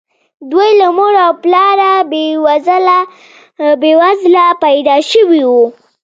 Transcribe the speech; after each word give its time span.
دوی 0.51 0.69
له 0.81 0.87
مور 0.97 1.13
او 1.25 1.31
پلاره 1.43 1.91
بې 3.81 3.93
وزله 4.35 4.47
پيدا 4.63 4.95
شوي 5.11 5.43
وو. 5.51 5.65